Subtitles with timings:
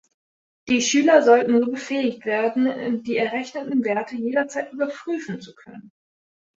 [0.67, 5.91] Die Schüler sollten so befähigt werden, die errechneten Werte jederzeit überprüfen zu können.